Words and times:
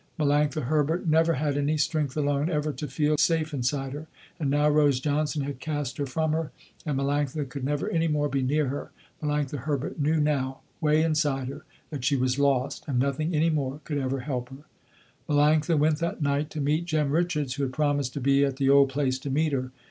Melanctha 0.19 0.63
Herbert 0.63 1.05
never 1.05 1.33
had 1.35 1.55
any 1.55 1.77
strength 1.77 2.17
alone 2.17 2.49
ever 2.49 2.73
to 2.73 2.87
feel 2.87 3.19
safe 3.19 3.53
inside 3.53 3.93
her. 3.93 4.07
And 4.39 4.49
now 4.49 4.67
Rose 4.67 4.99
Johnson 4.99 5.43
had 5.43 5.59
cast 5.59 5.97
her 5.97 6.07
from 6.07 6.31
her, 6.31 6.51
and 6.87 6.97
Melanctha 6.97 7.47
could 7.47 7.63
never 7.63 7.87
any 7.87 8.07
more 8.07 8.27
be 8.27 8.41
near 8.41 8.69
her. 8.69 8.89
Melanctha 9.21 9.59
Herbert 9.59 9.99
knew 9.99 10.19
now, 10.19 10.61
way 10.81 11.03
inside 11.03 11.49
her, 11.49 11.65
that 11.91 12.03
she 12.03 12.15
was 12.15 12.39
lost, 12.39 12.83
and 12.87 12.97
nothing 12.97 13.35
any 13.35 13.51
more 13.51 13.79
could 13.83 13.99
ever 13.99 14.21
help 14.21 14.49
her. 14.49 14.63
Melanctha 15.29 15.77
went 15.77 15.99
that 15.99 16.19
night 16.19 16.49
to 16.49 16.61
meet 16.61 16.85
Jem 16.85 17.11
Richards 17.11 17.53
who 17.53 17.63
had 17.65 17.73
promised 17.73 18.15
to 18.15 18.19
be 18.19 18.43
at 18.43 18.57
the 18.57 18.71
old 18.71 18.89
place 18.89 19.19
to 19.19 19.29
meet 19.29 19.53
her. 19.53 19.69